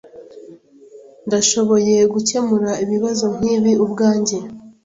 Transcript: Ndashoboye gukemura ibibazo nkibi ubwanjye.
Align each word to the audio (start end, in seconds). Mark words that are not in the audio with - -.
Ndashoboye 1.27 1.95
gukemura 2.13 2.71
ibibazo 2.83 3.25
nkibi 3.37 3.71
ubwanjye. 3.85 4.37